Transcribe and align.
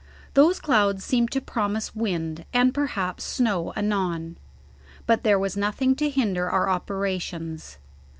Those 0.33 0.59
clouds 0.59 1.03
seemed 1.05 1.29
to 1.29 1.39
promise 1.39 1.93
wind 1.93 2.43
and 2.53 2.73
perhaps 2.73 3.23
snow 3.23 3.71
anon; 3.75 4.35
but 5.05 5.21
there 5.21 5.37
was 5.37 5.55
nothing 5.55 5.95
to 5.97 6.09
hinder 6.09 6.49
our 6.49 6.67
operations. 6.67 7.77